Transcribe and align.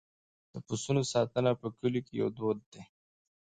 د 0.53 0.55
پسونو 0.67 1.01
ساتنه 1.13 1.51
په 1.61 1.67
کلیو 1.77 2.05
کې 2.05 2.13
یو 2.21 2.27
دود 2.37 2.59
دی. 2.71 2.81